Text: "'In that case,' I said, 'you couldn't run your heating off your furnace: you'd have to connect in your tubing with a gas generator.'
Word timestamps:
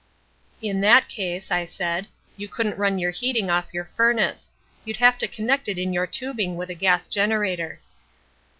"'In 0.63 0.81
that 0.81 1.09
case,' 1.09 1.51
I 1.51 1.63
said, 1.63 2.07
'you 2.35 2.47
couldn't 2.47 2.79
run 2.79 2.97
your 2.97 3.11
heating 3.11 3.51
off 3.51 3.71
your 3.71 3.85
furnace: 3.85 4.49
you'd 4.83 4.97
have 4.97 5.19
to 5.19 5.27
connect 5.27 5.67
in 5.67 5.93
your 5.93 6.07
tubing 6.07 6.55
with 6.55 6.71
a 6.71 6.73
gas 6.73 7.05
generator.' 7.05 7.79